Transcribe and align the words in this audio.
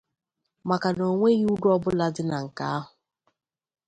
maka 0.69 0.89
na 0.97 1.03
o 1.11 1.13
nweghị 1.17 1.45
uru 1.53 1.67
ọbụla 1.75 2.05
dị 2.15 2.23
na 2.29 2.37
nke 2.45 2.63
ahụ 2.75 2.91